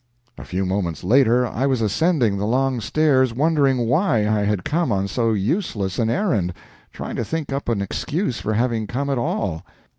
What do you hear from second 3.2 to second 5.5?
wondering why I had come on so